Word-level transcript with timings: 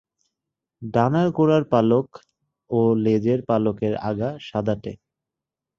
ডানার 0.81 1.27
গোড়ার 1.31 1.63
পালক 1.63 2.07
ও 2.69 2.79
লেজের 2.95 3.39
পালকের 3.45 3.93
আগা 4.01 4.29
সাদাটে। 4.41 4.93